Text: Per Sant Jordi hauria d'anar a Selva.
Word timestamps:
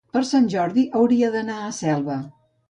Per 0.15 0.21
Sant 0.27 0.47
Jordi 0.53 0.85
hauria 1.01 1.29
d'anar 1.37 1.59
a 1.67 1.69
Selva. 1.83 2.19